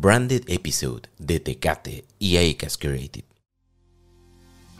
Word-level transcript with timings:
Branded 0.00 0.44
Episode 0.46 1.10
de 1.18 1.40
Tecate 1.40 2.06
y 2.18 2.38
Acas 2.38 2.78
Creative. 2.78 3.26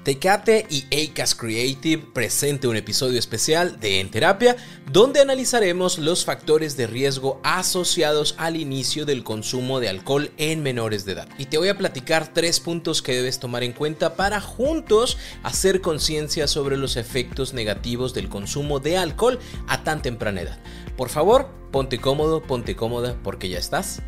Tecate 0.03 0.67
y 0.71 0.87
Acas 0.87 1.35
Creative 1.35 2.07
presente 2.15 2.67
un 2.67 2.77
episodio 2.77 3.19
especial 3.19 3.79
de 3.81 4.01
En 4.01 4.11
Terapia 4.11 4.57
donde 4.91 5.21
analizaremos 5.21 5.99
los 5.99 6.25
factores 6.25 6.79
de 6.79 6.87
riesgo 6.87 7.39
asociados 7.45 8.35
al 8.39 8.57
inicio 8.57 9.05
del 9.05 9.23
consumo 9.23 9.79
de 9.79 9.91
alcohol 9.91 10.31
en 10.39 10.63
menores 10.63 11.05
de 11.05 11.13
edad. 11.13 11.29
Y 11.37 11.45
te 11.45 11.59
voy 11.59 11.69
a 11.69 11.77
platicar 11.77 12.33
tres 12.33 12.59
puntos 12.59 13.03
que 13.03 13.15
debes 13.15 13.39
tomar 13.39 13.63
en 13.63 13.75
cuenta 13.75 14.17
para 14.17 14.41
juntos 14.41 15.19
hacer 15.43 15.83
conciencia 15.83 16.47
sobre 16.47 16.79
los 16.79 16.97
efectos 16.97 17.53
negativos 17.53 18.15
del 18.15 18.31
consumo 18.31 18.81
de 18.81 18.97
alcohol 18.97 19.39
a 19.69 19.85
tan 19.85 20.01
temprana 20.01 20.41
edad. 20.41 20.59
Por 20.97 21.11
favor, 21.11 21.51
ponte 21.71 21.99
cómodo, 21.99 22.41
ponte 22.41 22.75
cómoda 22.75 23.19
porque 23.23 23.51
ya 23.51 23.59
estás 23.59 24.01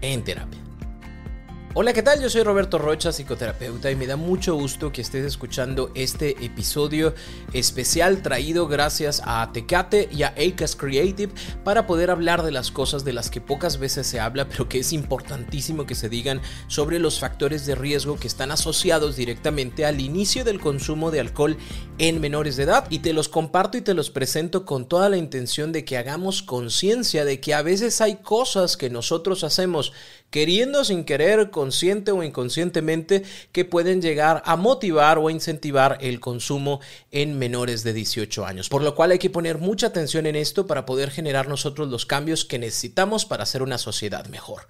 en 0.00 0.22
terapia. 0.22 0.69
Hola, 1.72 1.92
¿qué 1.92 2.02
tal? 2.02 2.20
Yo 2.20 2.28
soy 2.28 2.42
Roberto 2.42 2.78
Rocha, 2.78 3.12
psicoterapeuta, 3.12 3.92
y 3.92 3.94
me 3.94 4.08
da 4.08 4.16
mucho 4.16 4.56
gusto 4.56 4.90
que 4.90 5.02
estés 5.02 5.24
escuchando 5.24 5.92
este 5.94 6.30
episodio 6.44 7.14
especial 7.52 8.22
traído 8.22 8.66
gracias 8.66 9.22
a 9.24 9.48
Tecate 9.52 10.08
y 10.10 10.24
a 10.24 10.34
Acas 10.36 10.74
Creative 10.74 11.32
para 11.62 11.86
poder 11.86 12.10
hablar 12.10 12.42
de 12.42 12.50
las 12.50 12.72
cosas 12.72 13.04
de 13.04 13.12
las 13.12 13.30
que 13.30 13.40
pocas 13.40 13.78
veces 13.78 14.08
se 14.08 14.18
habla, 14.18 14.48
pero 14.48 14.68
que 14.68 14.80
es 14.80 14.92
importantísimo 14.92 15.86
que 15.86 15.94
se 15.94 16.08
digan 16.08 16.40
sobre 16.66 16.98
los 16.98 17.20
factores 17.20 17.66
de 17.66 17.76
riesgo 17.76 18.18
que 18.18 18.26
están 18.26 18.50
asociados 18.50 19.14
directamente 19.14 19.86
al 19.86 20.00
inicio 20.00 20.42
del 20.42 20.58
consumo 20.58 21.12
de 21.12 21.20
alcohol 21.20 21.56
en 21.98 22.20
menores 22.20 22.56
de 22.56 22.64
edad. 22.64 22.88
Y 22.90 22.98
te 22.98 23.12
los 23.12 23.28
comparto 23.28 23.78
y 23.78 23.82
te 23.82 23.94
los 23.94 24.10
presento 24.10 24.64
con 24.64 24.88
toda 24.88 25.08
la 25.08 25.18
intención 25.18 25.70
de 25.70 25.84
que 25.84 25.98
hagamos 25.98 26.42
conciencia 26.42 27.24
de 27.24 27.38
que 27.38 27.54
a 27.54 27.62
veces 27.62 28.00
hay 28.00 28.16
cosas 28.16 28.76
que 28.76 28.90
nosotros 28.90 29.44
hacemos 29.44 29.92
queriendo 30.30 30.84
sin 30.84 31.04
querer, 31.04 31.50
consciente 31.50 32.12
o 32.12 32.22
inconscientemente, 32.22 33.24
que 33.52 33.64
pueden 33.64 34.00
llegar 34.00 34.42
a 34.46 34.56
motivar 34.56 35.18
o 35.18 35.30
incentivar 35.30 35.98
el 36.00 36.20
consumo 36.20 36.80
en 37.10 37.38
menores 37.38 37.82
de 37.82 37.92
18 37.92 38.46
años. 38.46 38.68
Por 38.68 38.82
lo 38.82 38.94
cual 38.94 39.10
hay 39.10 39.18
que 39.18 39.30
poner 39.30 39.58
mucha 39.58 39.88
atención 39.88 40.26
en 40.26 40.36
esto 40.36 40.66
para 40.66 40.86
poder 40.86 41.10
generar 41.10 41.48
nosotros 41.48 41.88
los 41.88 42.06
cambios 42.06 42.44
que 42.44 42.58
necesitamos 42.58 43.24
para 43.24 43.42
hacer 43.42 43.62
una 43.62 43.78
sociedad 43.78 44.26
mejor. 44.26 44.66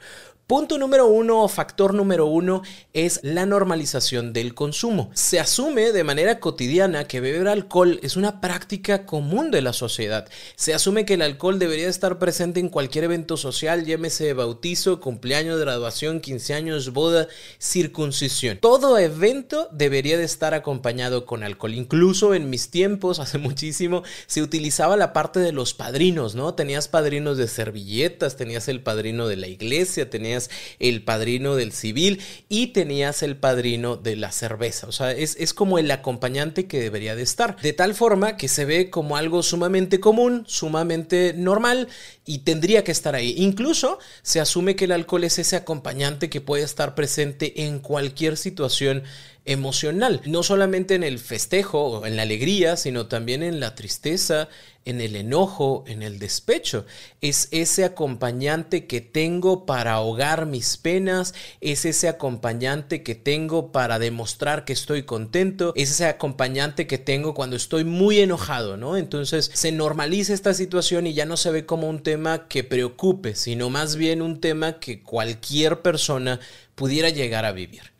Punto 0.50 0.78
número 0.78 1.06
uno, 1.06 1.46
factor 1.46 1.94
número 1.94 2.26
uno, 2.26 2.62
es 2.92 3.20
la 3.22 3.46
normalización 3.46 4.32
del 4.32 4.52
consumo. 4.52 5.12
Se 5.14 5.38
asume 5.38 5.92
de 5.92 6.02
manera 6.02 6.40
cotidiana 6.40 7.04
que 7.04 7.20
beber 7.20 7.46
alcohol 7.46 8.00
es 8.02 8.16
una 8.16 8.40
práctica 8.40 9.06
común 9.06 9.52
de 9.52 9.62
la 9.62 9.72
sociedad. 9.72 10.28
Se 10.56 10.74
asume 10.74 11.04
que 11.04 11.14
el 11.14 11.22
alcohol 11.22 11.60
debería 11.60 11.88
estar 11.88 12.18
presente 12.18 12.58
en 12.58 12.68
cualquier 12.68 13.04
evento 13.04 13.36
social, 13.36 13.86
llámese 13.86 14.32
bautizo, 14.32 15.00
cumpleaños 15.00 15.60
graduación, 15.60 16.18
15 16.18 16.54
años, 16.54 16.92
boda, 16.92 17.28
circuncisión. 17.60 18.58
Todo 18.60 18.98
evento 18.98 19.68
debería 19.70 20.18
de 20.18 20.24
estar 20.24 20.52
acompañado 20.54 21.26
con 21.26 21.44
alcohol. 21.44 21.74
Incluso 21.74 22.34
en 22.34 22.50
mis 22.50 22.72
tiempos, 22.72 23.18
hace 23.20 23.38
muchísimo, 23.38 24.02
se 24.26 24.42
utilizaba 24.42 24.96
la 24.96 25.12
parte 25.12 25.38
de 25.38 25.52
los 25.52 25.74
padrinos, 25.74 26.34
¿no? 26.34 26.54
Tenías 26.54 26.88
padrinos 26.88 27.38
de 27.38 27.46
servilletas, 27.46 28.34
tenías 28.34 28.66
el 28.66 28.82
padrino 28.82 29.28
de 29.28 29.36
la 29.36 29.46
iglesia, 29.46 30.10
tenías 30.10 30.39
el 30.78 31.02
padrino 31.02 31.56
del 31.56 31.72
civil 31.72 32.22
y 32.48 32.68
tenías 32.68 33.22
el 33.22 33.36
padrino 33.36 33.96
de 33.96 34.16
la 34.16 34.32
cerveza. 34.32 34.86
O 34.86 34.92
sea, 34.92 35.12
es, 35.12 35.36
es 35.38 35.52
como 35.52 35.78
el 35.78 35.90
acompañante 35.90 36.66
que 36.66 36.80
debería 36.80 37.16
de 37.16 37.22
estar. 37.22 37.60
De 37.60 37.72
tal 37.72 37.94
forma 37.94 38.36
que 38.36 38.48
se 38.48 38.64
ve 38.64 38.90
como 38.90 39.16
algo 39.16 39.42
sumamente 39.42 40.00
común, 40.00 40.44
sumamente 40.46 41.34
normal 41.36 41.88
y 42.24 42.38
tendría 42.38 42.84
que 42.84 42.92
estar 42.92 43.14
ahí. 43.14 43.34
Incluso 43.38 43.98
se 44.22 44.40
asume 44.40 44.76
que 44.76 44.84
el 44.84 44.92
alcohol 44.92 45.24
es 45.24 45.38
ese 45.38 45.56
acompañante 45.56 46.30
que 46.30 46.40
puede 46.40 46.62
estar 46.62 46.94
presente 46.94 47.64
en 47.64 47.80
cualquier 47.80 48.36
situación 48.36 49.02
emocional, 49.50 50.20
no 50.26 50.44
solamente 50.44 50.94
en 50.94 51.02
el 51.02 51.18
festejo 51.18 51.82
o 51.84 52.06
en 52.06 52.14
la 52.14 52.22
alegría, 52.22 52.76
sino 52.76 53.08
también 53.08 53.42
en 53.42 53.58
la 53.58 53.74
tristeza, 53.74 54.48
en 54.84 55.00
el 55.00 55.16
enojo, 55.16 55.82
en 55.88 56.02
el 56.02 56.20
despecho. 56.20 56.86
Es 57.20 57.48
ese 57.50 57.84
acompañante 57.84 58.86
que 58.86 59.00
tengo 59.00 59.66
para 59.66 59.94
ahogar 59.94 60.46
mis 60.46 60.76
penas, 60.76 61.34
es 61.60 61.84
ese 61.84 62.08
acompañante 62.08 63.02
que 63.02 63.16
tengo 63.16 63.72
para 63.72 63.98
demostrar 63.98 64.64
que 64.64 64.72
estoy 64.72 65.02
contento, 65.02 65.72
es 65.74 65.90
ese 65.90 66.06
acompañante 66.06 66.86
que 66.86 66.98
tengo 66.98 67.34
cuando 67.34 67.56
estoy 67.56 67.82
muy 67.82 68.20
enojado, 68.20 68.76
¿no? 68.76 68.96
Entonces 68.96 69.50
se 69.52 69.72
normaliza 69.72 70.32
esta 70.32 70.54
situación 70.54 71.08
y 71.08 71.14
ya 71.14 71.26
no 71.26 71.36
se 71.36 71.50
ve 71.50 71.66
como 71.66 71.88
un 71.88 72.04
tema 72.04 72.46
que 72.46 72.62
preocupe, 72.62 73.34
sino 73.34 73.68
más 73.68 73.96
bien 73.96 74.22
un 74.22 74.40
tema 74.40 74.78
que 74.78 75.02
cualquier 75.02 75.82
persona 75.82 76.38
pudiera 76.76 77.10
llegar 77.10 77.44
a 77.44 77.52
vivir. 77.52 77.99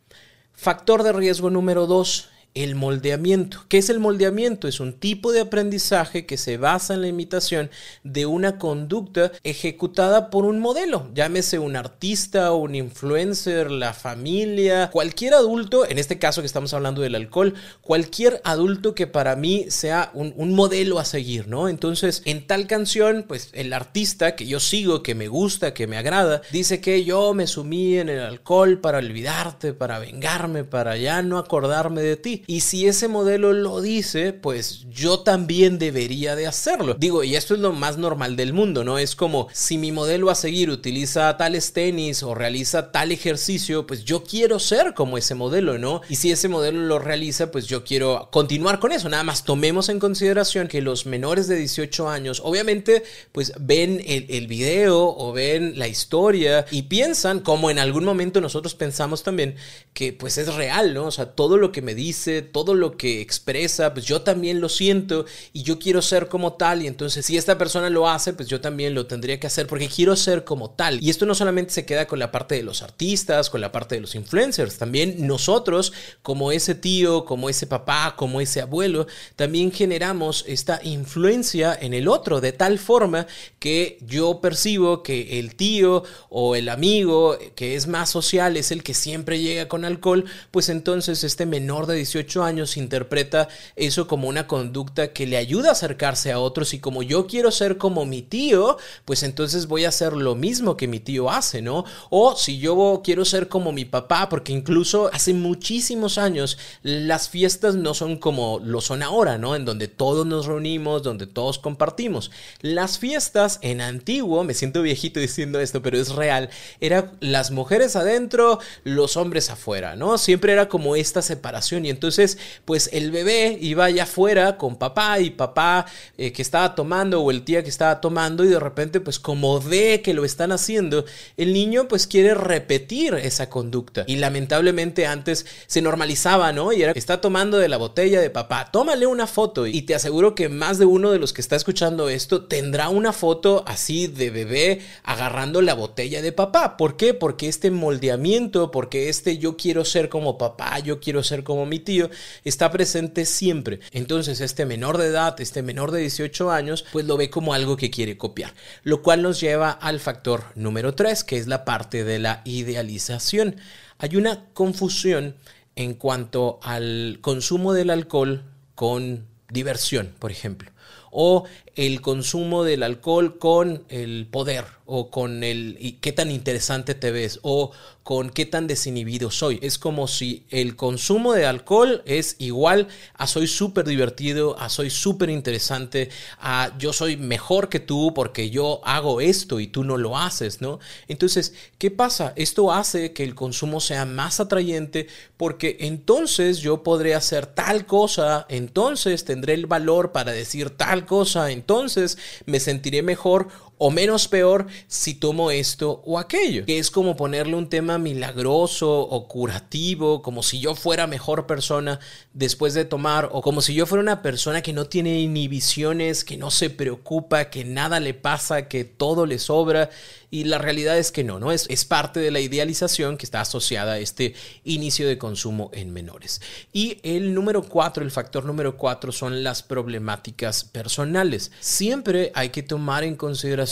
Factor 0.61 1.03
de 1.03 1.13
riesgo 1.13 1.49
número 1.49 1.87
dos, 1.87 2.29
el 2.55 2.75
moldeamiento. 2.75 3.65
¿Qué 3.69 3.79
es 3.79 3.91
el 3.91 4.01
moldeamiento? 4.01 4.67
Es 4.67 4.81
un 4.81 4.93
tipo 4.93 5.33
de 5.33 5.41
aprendizaje 5.41 6.27
que 6.27 6.37
se 6.37 6.57
basa 6.57 6.95
en 6.95 7.03
la 7.03 7.09
imitación 7.09 7.71
de 8.03 8.27
una 8.27 8.59
conducta 8.59 9.33
ejecutada 9.45 10.31
por 10.31 10.45
un 10.45 10.59
modelo, 10.59 11.11
llámese 11.15 11.59
un 11.59 11.77
artista, 11.77 12.53
un 12.53 12.75
influencer, 12.75 13.71
la 13.71 13.93
familia, 13.93 14.91
cualquier 14.91 15.35
adulto, 15.35 15.89
en 15.89 15.99
este 15.99 16.19
caso 16.19 16.43
que 16.43 16.47
estamos 16.47 16.75
hablando 16.75 17.03
del 17.03 17.15
alcohol, 17.15 17.55
cualquier 17.81 18.41
adulto 18.45 18.95
que 18.95 19.07
para 19.07 19.37
mí 19.37 19.67
sea 19.69 20.11
un, 20.15 20.35
un 20.37 20.55
modelo 20.55 20.99
a 20.99 21.05
seguir, 21.05 21.49
¿no? 21.49 21.69
Entonces, 21.69 22.23
en 22.25 22.47
tal 22.47 22.67
canción, 22.67 23.25
pues 23.27 23.51
el 23.53 23.73
artista 23.73 24.35
que 24.37 24.47
yo 24.47 24.61
sigo, 24.61 25.03
que 25.03 25.15
me 25.15 25.29
gusta, 25.29 25.75
que 25.75 25.87
me 25.87 25.97
agrada, 25.97 26.43
dice 26.51 26.81
que 26.81 27.05
yo 27.05 27.35
me 27.35 27.47
sumí 27.47 27.99
en 27.99 28.09
el 28.09 28.21
alcohol 28.21 28.81
para 28.81 28.99
olvidarte, 28.99 29.73
para 29.73 29.99
vengarme, 29.99 30.65
para 30.65 30.97
ya 30.97 31.23
no 31.23 31.39
acordarme 31.39 32.03
de 32.03 32.17
ti. 32.17 32.40
Y 32.47 32.61
si 32.61 32.87
ese 32.87 33.09
modelo 33.09 33.53
lo 33.53 33.81
dice, 33.81 34.33
pues 34.33 34.87
yo 34.91 35.21
también 35.21 35.79
debería 35.79 36.37
de 36.37 36.47
hacerlo. 36.47 36.95
Digo, 36.99 37.25
y 37.25 37.37
esto 37.37 37.55
es 37.55 37.61
lo 37.61 37.73
más 37.73 37.99
normal 37.99 38.37
del 38.37 38.53
mundo, 38.53 38.85
¿no? 38.85 38.99
Es 38.99 39.15
como 39.15 39.49
si 39.53 39.79
mi 39.79 39.93
modelo 39.93 40.31
a 40.31 40.35
seguir 40.35 40.71
utiliza 40.71 41.37
tales 41.37 41.73
tenis 41.73 42.23
o 42.23 42.35
realiza 42.35 42.93
tal 42.93 43.13
ejercicio, 43.13 43.87
pues 43.87 44.05
yo 44.05 44.25
quiero 44.25 44.59
ser 44.59 44.95
como 44.95 45.19
ese 45.19 45.35
modelo, 45.35 45.79
¿no? 45.79 46.01
Y 46.09 46.17
si 46.17 46.31
ese 46.31 46.49
modelo 46.49 46.81
lo 46.81 46.99
realiza, 46.99 47.51
pues 47.51 47.67
yo 47.67 47.85
quiero 47.85 48.29
continuar 48.31 48.79
con 48.79 48.93
eso. 48.93 49.09
Nada 49.09 49.25
más 49.25 49.45
tomemos 49.45 49.89
en 49.89 49.99
consideración 49.99 50.69
que 50.69 50.81
los 50.81 51.07
menores 51.07 51.49
de 51.49 51.57
18 51.57 52.09
años, 52.09 52.41
obviamente, 52.45 53.03
pues 53.33 53.53
ven 53.59 54.03
el, 54.07 54.27
el 54.29 54.47
video 54.47 55.15
o 55.17 55.33
ven 55.33 55.79
la 55.79 55.89
historia 55.89 56.67
y 56.71 56.83
piensan, 56.83 57.41
como 57.41 57.71
en 57.71 57.79
algún 57.79 58.05
momento 58.05 58.41
nosotros 58.41 58.75
pensamos 58.75 59.23
también, 59.23 59.57
que 59.93 60.13
pues 60.13 60.39
es 60.39 60.55
real, 60.55 60.95
¿no? 60.95 61.07
O 61.07 61.11
sea, 61.11 61.27
todo 61.27 61.57
lo 61.57 61.73
que 61.73 61.83
me 61.83 61.95
dice, 61.95 62.30
todo 62.43 62.75
lo 62.75 62.97
que 62.97 63.21
expresa, 63.21 63.93
pues 63.93 64.07
yo 64.07 64.23
también 64.23 64.61
lo 64.61 64.69
siento 64.69 65.27
y 65.53 65.63
yo 65.63 65.79
quiero 65.79 66.03
ser 66.03 66.29
como 66.29 66.55
tal 66.55 66.83
y 66.83 66.87
entonces 66.87 67.27
si 67.27 67.37
esta 67.37 67.59
persona 67.59 67.91
lo 67.91 68.09
hace, 68.09 68.33
pues 68.33 68.49
yo 68.49 68.61
también 68.61 68.95
lo 68.95 69.07
tendría 69.07 69.39
que 69.39 69.47
hacer 69.47 69.67
porque 69.67 69.89
quiero 69.89 70.17
ser 70.17 70.45
como 70.45 70.71
tal. 70.71 71.03
Y 71.03 71.11
esto 71.11 71.27
no 71.27 71.35
solamente 71.35 71.73
se 71.73 71.85
queda 71.87 72.07
con 72.07 72.19
la 72.19 72.31
parte 72.31 72.55
de 72.55 72.63
los 72.63 72.83
artistas, 72.83 73.51
con 73.51 73.61
la 73.61 73.73
parte 73.73 73.97
de 73.97 74.01
los 74.01 74.15
influencers, 74.15 74.79
también 74.79 75.27
nosotros 75.27 75.93
como 76.23 76.53
ese 76.53 76.75
tío, 76.75 77.25
como 77.25 77.49
ese 77.49 77.67
papá, 77.67 78.15
como 78.17 78.41
ese 78.41 78.61
abuelo, 78.61 79.07
también 79.37 79.73
generamos 79.73 80.45
esta 80.47 80.81
influencia 80.83 81.77
en 81.81 81.95
el 81.95 82.09
otro 82.09 82.41
de 82.41 82.53
tal 82.53 82.79
forma 82.79 83.27
que 83.59 83.99
yo 84.01 84.41
percibo 84.41 85.03
que 85.03 85.39
el 85.39 85.55
tío 85.55 86.05
o 86.29 86.57
el 86.57 86.69
amigo 86.69 87.39
que 87.55 87.75
es 87.75 87.87
más 87.87 88.11
social 88.11 88.57
es 88.57 88.71
el 88.71 88.83
que 88.83 88.95
siempre 88.95 89.41
llega 89.41 89.69
con 89.69 89.85
alcohol, 89.85 90.25
pues 90.51 90.69
entonces 90.69 91.25
este 91.25 91.47
menor 91.47 91.87
de 91.87 91.97
18 91.97 92.20
años 92.45 92.77
interpreta 92.77 93.49
eso 93.77 94.07
como 94.07 94.29
una 94.29 94.47
conducta 94.47 95.13
que 95.13 95.27
le 95.27 95.37
ayuda 95.37 95.71
a 95.71 95.73
acercarse 95.73 96.33
a 96.33 96.39
otros 96.39 96.75
y 96.75 96.79
como 96.79 97.03
yo 97.03 97.27
quiero 97.27 97.51
ser 97.51 97.79
como 97.79 98.05
mi 98.05 98.23
tío, 98.23 98.77
pues 99.05 99.23
entonces 99.23 99.67
voy 99.67 99.85
a 99.85 99.89
hacer 99.89 100.13
lo 100.13 100.35
mismo 100.35 100.77
que 100.77 100.89
mi 100.89 101.01
tío 101.01 101.31
hace, 101.31 101.63
¿no? 101.63 101.85
O 102.11 102.37
si 102.37 102.59
yo 102.59 103.01
quiero 103.05 103.25
ser 103.25 103.49
como 103.49 103.73
mi 103.73 103.85
papá, 103.85 104.29
porque 104.29 104.53
incluso 104.53 105.11
hace 105.13 105.35
muchísimos 105.35 106.19
años 106.19 106.59
las 106.83 107.29
fiestas 107.29 107.75
no 107.75 107.95
son 107.95 108.17
como 108.17 108.61
lo 108.63 108.81
son 108.81 109.03
ahora, 109.03 109.39
¿no? 109.39 109.57
En 109.57 109.65
donde 109.65 109.89
todos 109.89 110.27
nos 110.27 110.47
reunimos, 110.47 111.03
donde 111.03 111.27
todos 111.27 111.59
compartimos. 111.59 112.31
Las 112.61 112.99
fiestas 112.99 113.59
en 113.63 113.81
antiguo, 113.81 114.45
me 114.45 114.55
siento 114.55 114.83
viejito 114.83 115.21
diciendo 115.21 115.61
esto, 115.61 115.83
pero 115.83 115.99
es 115.99 116.11
real, 116.11 116.51
eran 116.81 117.13
las 117.21 117.51
mujeres 117.51 117.97
adentro, 117.97 118.59
los 118.85 119.17
hombres 119.17 119.51
afuera, 119.51 119.97
¿no? 119.97 120.19
Siempre 120.19 120.53
era 120.53 120.69
como 120.69 120.97
esta 120.97 121.23
separación 121.23 121.87
y 121.87 121.91
entonces 121.91 122.10
entonces, 122.11 122.39
pues 122.65 122.91
el 122.93 123.13
bebé 123.13 123.57
iba 123.61 123.85
allá 123.85 124.03
afuera 124.03 124.57
con 124.57 124.75
papá 124.75 125.21
y 125.21 125.31
papá 125.31 125.87
eh, 126.19 126.33
que 126.33 126.43
estaba 126.43 126.75
tomando 126.75 127.21
o 127.23 127.31
el 127.31 127.43
tía 127.43 127.63
que 127.63 127.69
estaba 127.69 128.01
tomando 128.01 128.45
y 128.45 128.49
de 128.49 128.59
repente, 128.59 128.99
pues 128.99 129.21
como 129.21 129.61
ve 129.61 130.03
que 130.03 130.13
lo 130.13 130.25
están 130.25 130.51
haciendo, 130.51 131.05
el 131.37 131.53
niño 131.53 131.87
pues 131.87 132.09
quiere 132.09 132.35
repetir 132.35 133.15
esa 133.15 133.49
conducta. 133.49 134.03
Y 134.09 134.17
lamentablemente 134.17 135.07
antes 135.07 135.47
se 135.69 135.83
normalizaba, 135.83 136.53
¿no? 136.53 136.73
Y 136.73 136.83
era, 136.83 136.91
está 136.97 137.21
tomando 137.21 137.59
de 137.59 137.69
la 137.69 137.77
botella 137.77 138.21
de 138.21 138.31
papá, 138.31 138.71
tómale 138.73 139.07
una 139.07 139.29
foto. 139.29 139.69
Y 139.69 139.83
te 139.83 139.95
aseguro 139.95 140.35
que 140.35 140.49
más 140.49 140.81
de 140.81 140.87
uno 140.87 141.13
de 141.13 141.21
los 141.21 141.33
que 141.33 141.43
está 141.43 141.55
escuchando 141.55 142.09
esto 142.09 142.47
tendrá 142.47 142.89
una 142.89 143.13
foto 143.13 143.63
así 143.69 144.09
de 144.09 144.31
bebé 144.31 144.81
agarrando 145.05 145.63
la 145.63 145.75
botella 145.75 146.23
de 146.23 146.33
papá. 146.33 146.77
¿Por 146.77 146.97
qué? 146.97 147.15
Porque 147.15 147.47
este 147.49 147.71
moldeamiento, 147.71 148.73
porque 148.73 149.09
este 149.09 149.39
yo 149.39 149.57
quiero 149.57 149.85
ser 149.85 150.09
como 150.09 150.39
papá, 150.39 150.81
yo 150.81 150.99
quiero 150.99 151.23
ser 151.23 151.45
como 151.45 151.67
mi 151.67 151.79
tío, 151.79 152.00
está 152.45 152.71
presente 152.71 153.25
siempre. 153.25 153.81
Entonces 153.93 154.41
este 154.41 154.67
menor 154.67 154.99
de 154.99 155.09
edad, 155.09 155.41
este 155.41 155.63
menor 155.63 155.91
de 155.91 156.01
18 156.01 156.51
años, 156.51 156.85
pues 156.93 157.05
lo 157.05 157.17
ve 157.17 157.31
como 157.31 157.53
algo 157.53 157.77
que 157.77 157.91
quiere 157.91 158.17
copiar. 158.17 158.55
Lo 158.83 159.03
cual 159.03 159.23
nos 159.23 159.41
lleva 159.41 159.71
al 159.71 160.01
factor 160.01 160.45
número 160.55 160.95
3, 160.95 161.25
que 161.25 161.37
es 161.37 161.47
la 161.47 161.65
parte 161.65 162.05
de 162.05 162.19
la 162.19 162.43
idealización. 162.45 163.57
Hay 163.99 164.17
una 164.17 164.47
confusión 164.55 165.35
en 165.77 165.95
cuanto 165.95 166.61
al 166.63 167.19
consumo 167.21 167.73
del 167.73 167.91
alcohol 167.91 168.45
con 168.75 169.27
diversión, 169.51 170.15
por 170.19 170.31
ejemplo, 170.31 170.71
o 171.11 171.45
el 171.75 172.01
consumo 172.01 172.65
del 172.65 172.83
alcohol 172.83 173.39
con 173.39 173.85
el 173.89 174.27
poder 174.31 174.65
o 174.93 175.09
con 175.09 175.45
el 175.45 175.77
y 175.79 175.93
qué 175.93 176.11
tan 176.11 176.33
interesante 176.33 176.97
te 176.97 177.13
ves 177.13 177.39
o 177.43 177.71
con 178.03 178.31
qué 178.31 178.45
tan 178.45 178.67
desinhibido 178.67 179.31
soy. 179.31 179.61
Es 179.63 179.79
como 179.79 180.09
si 180.09 180.45
el 180.51 180.75
consumo 180.75 181.33
de 181.33 181.47
alcohol 181.47 182.03
es 182.07 182.35
igual 182.39 182.89
a 183.15 183.29
soy 183.29 183.47
súper 183.47 183.87
divertido, 183.87 184.59
a 184.59 184.69
soy 184.69 184.91
súper 184.91 185.31
interesante, 185.31 186.11
a 186.41 186.77
yo 186.77 186.93
soy 186.93 187.17
mejor 187.17 187.69
que 187.69 187.79
tú 187.79 188.13
porque 188.13 188.51
yo 188.51 188.81
hago 188.85 189.21
esto 189.21 189.61
y 189.61 189.69
tú 189.69 189.85
no 189.85 189.97
lo 189.97 190.19
haces, 190.19 190.61
¿no? 190.61 190.81
Entonces, 191.07 191.55
¿qué 191.79 191.93
pasa? 191.93 192.33
Esto 192.35 192.73
hace 192.73 193.13
que 193.13 193.23
el 193.23 193.37
consumo 193.37 193.81
sea 193.81 194.07
más 194.07 194.41
atrayente 194.41 195.07
porque 195.37 195.77
entonces 195.79 196.59
yo 196.59 196.83
podré 196.83 197.15
hacer 197.15 197.47
tal 197.47 197.87
cosa, 197.87 198.45
entonces 198.49 199.25
tendré 199.25 199.55
el 199.55 199.67
valor 199.67 200.11
para 200.11 200.33
decir 200.33 200.71
tal 200.71 201.07
cosa, 201.07 201.53
entonces 201.53 202.19
me 202.47 202.59
sentiré 202.59 203.03
mejor 203.03 203.49
o 203.83 203.91
menos 203.91 204.29
peor 204.29 204.67
si 204.89 205.15
tomo 205.15 205.51
esto 205.51 206.03
o 206.05 206.19
aquello, 206.19 206.67
que 206.67 206.79
es 206.79 206.91
como 206.91 207.17
ponerle 207.17 207.55
un 207.55 207.71
tema 207.71 207.97
milagroso 207.97 209.01
o 209.01 209.27
curativo, 209.27 210.21
como 210.21 210.43
si 210.43 210.61
yo 210.61 210.75
fuera 210.75 211.07
mejor 211.07 211.47
persona 211.47 211.99
después 212.35 212.75
de 212.75 212.85
tomar, 212.85 213.31
o 213.33 213.41
como 213.41 213.63
si 213.63 213.73
yo 213.73 213.87
fuera 213.87 214.03
una 214.03 214.21
persona 214.21 214.61
que 214.61 214.75
no 214.75 214.85
tiene 214.85 215.19
inhibiciones, 215.21 216.25
que 216.25 216.37
no 216.37 216.51
se 216.51 216.69
preocupa, 216.69 217.49
que 217.49 217.65
nada 217.65 218.01
le 218.01 218.13
pasa, 218.13 218.69
que 218.69 218.85
todo 218.85 219.25
le 219.25 219.39
sobra, 219.39 219.89
y 220.31 220.45
la 220.45 220.59
realidad 220.59 220.99
es 220.99 221.11
que 221.11 221.25
no, 221.25 221.41
¿no? 221.41 221.51
Es, 221.51 221.67
es 221.71 221.87
parte 221.87 222.21
de 222.21 222.31
la 222.31 222.39
idealización 222.39 223.17
que 223.17 223.25
está 223.25 223.41
asociada 223.41 223.95
a 223.95 223.99
este 223.99 224.35
inicio 224.63 225.09
de 225.09 225.19
consumo 225.19 225.71
en 225.73 225.93
menores. 225.93 226.43
Y 226.73 226.99
el 227.03 227.35
número 227.35 227.63
cuatro, 227.63 228.05
el 228.05 228.11
factor 228.11 228.45
número 228.45 228.77
cuatro 228.77 229.11
son 229.11 229.43
las 229.43 229.63
problemáticas 229.63 230.65
personales. 230.65 231.51
Siempre 231.61 232.31
hay 232.35 232.51
que 232.51 232.63
tomar 232.63 233.03
en 233.05 233.17
consideración 233.17 233.70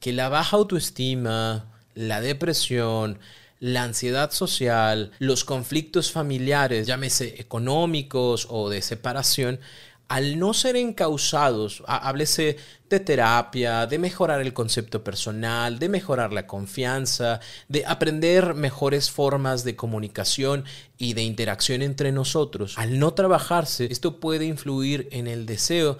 que 0.00 0.12
la 0.12 0.28
baja 0.28 0.56
autoestima, 0.56 1.66
la 1.94 2.20
depresión, 2.20 3.18
la 3.60 3.84
ansiedad 3.84 4.32
social, 4.32 5.12
los 5.20 5.44
conflictos 5.44 6.10
familiares, 6.10 6.86
llámese 6.86 7.40
económicos 7.40 8.48
o 8.50 8.68
de 8.68 8.82
separación, 8.82 9.60
al 10.08 10.38
no 10.38 10.52
ser 10.52 10.76
encausados, 10.76 11.82
háblese 11.86 12.56
de 12.90 13.00
terapia, 13.00 13.86
de 13.86 13.98
mejorar 13.98 14.42
el 14.42 14.52
concepto 14.52 15.02
personal, 15.02 15.78
de 15.78 15.88
mejorar 15.88 16.32
la 16.32 16.46
confianza, 16.46 17.40
de 17.68 17.86
aprender 17.86 18.54
mejores 18.54 19.10
formas 19.10 19.64
de 19.64 19.74
comunicación 19.76 20.64
y 20.98 21.14
de 21.14 21.22
interacción 21.22 21.80
entre 21.80 22.12
nosotros, 22.12 22.76
al 22.76 22.98
no 22.98 23.14
trabajarse, 23.14 23.86
esto 23.90 24.20
puede 24.20 24.44
influir 24.44 25.08
en 25.12 25.28
el 25.28 25.46
deseo 25.46 25.96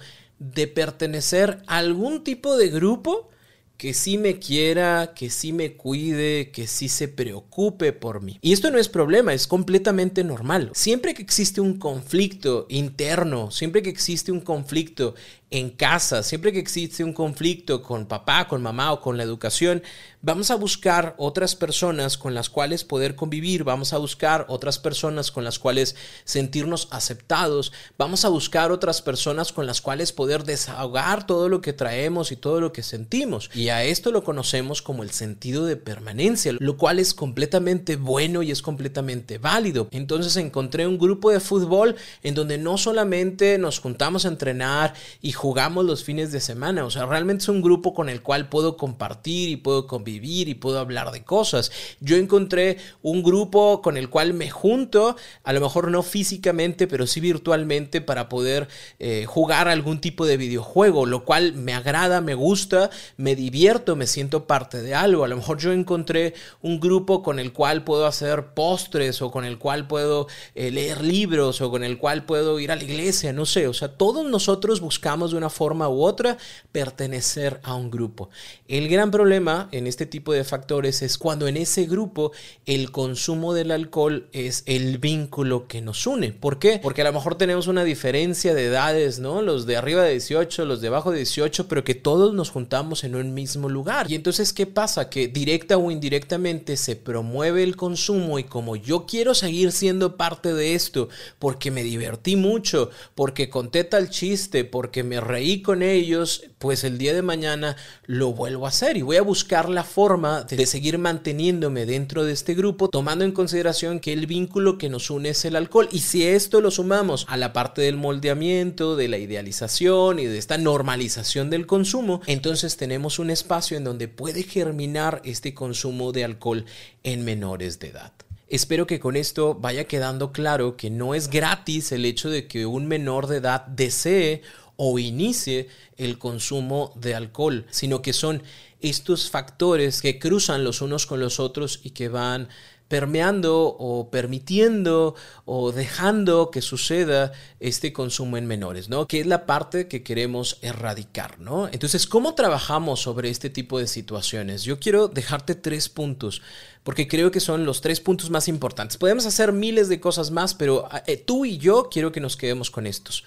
de 0.51 0.67
pertenecer 0.67 1.63
a 1.67 1.77
algún 1.77 2.23
tipo 2.23 2.57
de 2.57 2.69
grupo 2.69 3.29
que 3.77 3.93
sí 3.93 4.17
me 4.17 4.39
quiera, 4.39 5.13
que 5.13 5.29
sí 5.29 5.51
me 5.51 5.73
cuide, 5.73 6.51
que 6.51 6.67
sí 6.67 6.87
se 6.87 7.07
preocupe 7.07 7.91
por 7.91 8.21
mí. 8.21 8.37
Y 8.41 8.53
esto 8.53 8.71
no 8.71 8.77
es 8.77 8.87
problema, 8.87 9.33
es 9.33 9.47
completamente 9.47 10.23
normal. 10.23 10.71
Siempre 10.73 11.13
que 11.13 11.21
existe 11.21 11.59
un 11.59 11.79
conflicto 11.79 12.65
interno, 12.69 13.51
siempre 13.51 13.81
que 13.81 13.89
existe 13.89 14.31
un 14.31 14.41
conflicto 14.41 15.15
en 15.53 15.69
casa, 15.69 16.23
siempre 16.23 16.51
que 16.51 16.57
existe 16.57 17.03
un 17.03 17.13
conflicto 17.13 17.83
con 17.83 18.07
papá, 18.07 18.47
con 18.47 18.63
mamá 18.63 18.91
o 18.91 18.99
con 18.99 19.17
la 19.17 19.23
educación, 19.23 19.83
vamos 20.23 20.49
a 20.49 20.55
buscar 20.55 21.13
otras 21.19 21.55
personas 21.55 22.17
con 22.17 22.33
las 22.33 22.49
cuales 22.49 22.83
poder 22.83 23.15
convivir, 23.15 23.63
vamos 23.63 23.93
a 23.93 23.99
buscar 23.99 24.47
otras 24.49 24.79
personas 24.79 25.29
con 25.29 25.43
las 25.43 25.59
cuales 25.59 25.95
sentirnos 26.23 26.87
aceptados, 26.89 27.71
vamos 27.99 28.25
a 28.25 28.29
buscar 28.29 28.71
otras 28.71 29.03
personas 29.03 29.51
con 29.51 29.67
las 29.67 29.79
cuales 29.79 30.11
poder 30.11 30.43
desahogar 30.43 31.27
todo 31.27 31.49
lo 31.49 31.61
que 31.61 31.71
traemos 31.71 32.31
y 32.31 32.35
todo 32.35 32.59
lo 32.59 32.73
que 32.73 32.81
sentimos. 32.81 33.51
Y 33.53 33.69
a 33.69 33.83
esto 33.83 34.11
lo 34.11 34.23
conocemos 34.23 34.81
como 34.81 35.03
el 35.03 35.11
sentido 35.11 35.67
de 35.67 35.75
permanencia, 35.75 36.53
lo 36.57 36.77
cual 36.77 36.97
es 36.97 37.13
completamente 37.13 37.95
bueno 37.95 38.41
y 38.41 38.49
es 38.49 38.63
completamente 38.63 39.37
válido. 39.37 39.87
Entonces 39.91 40.35
encontré 40.37 40.87
un 40.87 40.97
grupo 40.97 41.29
de 41.29 41.39
fútbol 41.39 41.95
en 42.23 42.33
donde 42.33 42.57
no 42.57 42.79
solamente 42.79 43.59
nos 43.59 43.77
juntamos 43.77 44.25
a 44.25 44.29
entrenar 44.29 44.95
y 45.21 45.33
jugamos 45.43 45.83
los 45.83 46.05
fines 46.05 46.31
de 46.31 46.39
semana. 46.39 46.85
O 46.85 46.89
sea, 46.89 47.05
realmente 47.05 47.41
es 47.41 47.49
un 47.49 47.61
grupo 47.61 47.93
con 47.93 48.07
el 48.07 48.21
cual 48.21 48.47
puedo 48.47 48.77
compartir 48.77 49.49
y 49.49 49.57
puedo 49.57 49.87
convivir 49.87 50.47
y 50.47 50.53
puedo 50.53 50.79
hablar 50.79 51.11
de 51.11 51.25
cosas. 51.25 51.69
Yo 51.99 52.15
encontré 52.15 52.77
un 53.01 53.23
grupo 53.23 53.81
con 53.81 53.97
el 53.97 54.09
cual 54.09 54.33
me 54.33 54.49
junto, 54.49 55.17
a 55.43 55.51
lo 55.51 55.59
mejor 55.59 55.91
no 55.91 56.01
físicamente, 56.01 56.87
pero 56.87 57.07
sí 57.07 57.19
virtualmente 57.19 57.99
para 57.99 58.29
poder 58.29 58.69
eh, 58.99 59.25
jugar 59.27 59.67
algún 59.67 59.99
tipo 59.99 60.25
de 60.25 60.37
videojuego, 60.37 61.05
lo 61.05 61.25
cual 61.25 61.55
me 61.55 61.73
agrada, 61.73 62.21
me 62.21 62.35
gusta, 62.35 62.89
me 63.17 63.35
divierto, 63.35 63.97
me 63.97 64.07
siento 64.07 64.47
parte 64.47 64.81
de 64.81 64.95
algo. 64.95 65.25
A 65.25 65.27
lo 65.27 65.35
mejor 65.35 65.57
yo 65.57 65.73
encontré 65.73 66.35
un 66.61 66.79
grupo 66.79 67.21
con 67.21 67.37
el 67.39 67.51
cual 67.51 67.83
puedo 67.83 68.07
hacer 68.07 68.53
postres 68.53 69.21
o 69.21 69.29
con 69.29 69.43
el 69.43 69.57
cual 69.57 69.87
puedo 69.87 70.27
eh, 70.55 70.71
leer 70.71 71.03
libros 71.03 71.59
o 71.59 71.69
con 71.69 71.83
el 71.83 71.97
cual 71.97 72.23
puedo 72.23 72.61
ir 72.61 72.71
a 72.71 72.77
la 72.77 72.83
iglesia, 72.85 73.33
no 73.33 73.45
sé. 73.45 73.67
O 73.67 73.73
sea, 73.73 73.89
todos 73.89 74.25
nosotros 74.25 74.79
buscamos 74.79 75.32
de 75.33 75.37
una 75.37 75.49
forma 75.49 75.89
u 75.89 76.01
otra 76.01 76.37
pertenecer 76.71 77.59
a 77.63 77.75
un 77.75 77.91
grupo. 77.91 78.29
El 78.67 78.87
gran 78.87 79.11
problema 79.11 79.69
en 79.71 79.87
este 79.87 80.05
tipo 80.05 80.33
de 80.33 80.43
factores 80.43 81.01
es 81.01 81.17
cuando 81.17 81.47
en 81.47 81.57
ese 81.57 81.85
grupo 81.85 82.31
el 82.65 82.91
consumo 82.91 83.53
del 83.53 83.71
alcohol 83.71 84.27
es 84.31 84.63
el 84.65 84.97
vínculo 84.97 85.67
que 85.67 85.81
nos 85.81 86.07
une. 86.07 86.31
¿Por 86.31 86.59
qué? 86.59 86.79
Porque 86.81 87.01
a 87.01 87.05
lo 87.05 87.13
mejor 87.13 87.35
tenemos 87.35 87.67
una 87.67 87.83
diferencia 87.83 88.53
de 88.53 88.65
edades, 88.65 89.19
¿no? 89.19 89.41
Los 89.41 89.65
de 89.65 89.77
arriba 89.77 90.03
de 90.03 90.11
18, 90.11 90.65
los 90.65 90.81
de 90.81 90.87
abajo 90.87 91.11
de 91.11 91.17
18, 91.17 91.67
pero 91.67 91.83
que 91.83 91.95
todos 91.95 92.33
nos 92.33 92.49
juntamos 92.49 93.03
en 93.03 93.15
un 93.15 93.33
mismo 93.33 93.69
lugar. 93.69 94.11
Y 94.11 94.15
entonces, 94.15 94.53
¿qué 94.53 94.65
pasa? 94.65 95.09
Que 95.09 95.27
directa 95.27 95.77
o 95.77 95.91
indirectamente 95.91 96.77
se 96.77 96.95
promueve 96.95 97.63
el 97.63 97.75
consumo 97.75 98.39
y 98.39 98.43
como 98.43 98.75
yo 98.75 99.05
quiero 99.05 99.33
seguir 99.33 99.71
siendo 99.71 100.17
parte 100.17 100.53
de 100.53 100.75
esto, 100.75 101.09
porque 101.39 101.71
me 101.71 101.83
divertí 101.83 102.35
mucho, 102.35 102.89
porque 103.15 103.49
conté 103.49 103.83
tal 103.83 104.09
chiste, 104.09 104.63
porque 104.65 105.03
me 105.03 105.12
reí 105.19 105.61
con 105.61 105.81
ellos, 105.81 106.43
pues 106.57 106.83
el 106.83 106.97
día 106.97 107.13
de 107.13 107.21
mañana 107.21 107.75
lo 108.05 108.33
vuelvo 108.33 108.65
a 108.65 108.69
hacer 108.69 108.97
y 108.97 109.01
voy 109.01 109.17
a 109.17 109.21
buscar 109.21 109.69
la 109.69 109.83
forma 109.83 110.43
de 110.43 110.65
seguir 110.65 110.97
manteniéndome 110.97 111.85
dentro 111.85 112.23
de 112.23 112.33
este 112.33 112.53
grupo, 112.53 112.89
tomando 112.89 113.25
en 113.25 113.31
consideración 113.31 113.99
que 113.99 114.13
el 114.13 114.27
vínculo 114.27 114.77
que 114.77 114.89
nos 114.89 115.09
une 115.09 115.29
es 115.29 115.45
el 115.45 115.55
alcohol. 115.55 115.89
Y 115.91 115.99
si 115.99 116.25
esto 116.25 116.61
lo 116.61 116.71
sumamos 116.71 117.25
a 117.29 117.37
la 117.37 117.53
parte 117.53 117.81
del 117.81 117.97
moldeamiento, 117.97 118.95
de 118.95 119.07
la 119.07 119.17
idealización 119.17 120.19
y 120.19 120.25
de 120.25 120.37
esta 120.37 120.57
normalización 120.57 121.49
del 121.49 121.65
consumo, 121.65 122.21
entonces 122.27 122.77
tenemos 122.77 123.19
un 123.19 123.29
espacio 123.29 123.77
en 123.77 123.83
donde 123.83 124.07
puede 124.07 124.43
germinar 124.43 125.21
este 125.25 125.53
consumo 125.53 126.11
de 126.11 126.23
alcohol 126.23 126.65
en 127.03 127.25
menores 127.25 127.79
de 127.79 127.89
edad. 127.89 128.13
Espero 128.53 128.85
que 128.85 128.99
con 128.99 129.15
esto 129.15 129.55
vaya 129.55 129.85
quedando 129.85 130.31
claro 130.31 130.77
que 130.77 130.91
no 130.91 131.15
es 131.15 131.27
gratis 131.27 131.91
el 131.91 132.05
hecho 132.05 132.29
de 132.29 132.45
que 132.45 132.67
un 132.67 132.87
menor 132.87 133.25
de 133.25 133.37
edad 133.37 133.65
desee 133.65 134.43
o 134.75 134.99
inicie 134.99 135.67
el 135.97 136.17
consumo 136.17 136.93
de 136.95 137.15
alcohol, 137.15 137.65
sino 137.69 138.01
que 138.01 138.13
son 138.13 138.43
estos 138.81 139.29
factores 139.29 140.01
que 140.01 140.19
cruzan 140.19 140.63
los 140.63 140.81
unos 140.81 141.05
con 141.05 141.19
los 141.19 141.39
otros 141.39 141.79
y 141.83 141.91
que 141.91 142.09
van 142.09 142.49
permeando 142.93 143.75
o 143.79 144.11
permitiendo 144.11 145.15
o 145.45 145.71
dejando 145.71 146.51
que 146.51 146.61
suceda 146.61 147.31
este 147.59 147.91
consumo 147.91 148.37
en 148.37 148.45
menores, 148.45 148.87
¿no? 148.87 149.07
Que 149.07 149.21
es 149.21 149.25
la 149.25 149.47
parte 149.47 149.87
que 149.87 150.03
queremos 150.03 150.59
erradicar, 150.61 151.39
¿no? 151.39 151.67
Entonces, 151.71 152.05
¿cómo 152.05 152.35
trabajamos 152.35 152.99
sobre 153.01 153.31
este 153.31 153.49
tipo 153.49 153.79
de 153.79 153.87
situaciones? 153.87 154.61
Yo 154.61 154.79
quiero 154.79 155.07
dejarte 155.07 155.55
tres 155.55 155.89
puntos, 155.89 156.43
porque 156.83 157.07
creo 157.07 157.31
que 157.31 157.39
son 157.39 157.65
los 157.65 157.81
tres 157.81 157.99
puntos 157.99 158.29
más 158.29 158.47
importantes. 158.47 158.97
Podemos 158.97 159.25
hacer 159.25 159.53
miles 159.53 159.89
de 159.89 159.99
cosas 159.99 160.29
más, 160.29 160.53
pero 160.53 160.87
eh, 161.07 161.17
tú 161.17 161.45
y 161.45 161.57
yo 161.57 161.89
quiero 161.89 162.11
que 162.11 162.19
nos 162.19 162.37
quedemos 162.37 162.69
con 162.69 162.85
estos. 162.85 163.23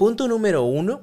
Punto 0.00 0.28
número 0.28 0.62
uno, 0.62 1.02